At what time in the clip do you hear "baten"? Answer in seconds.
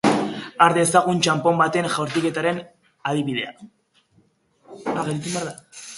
1.59-1.89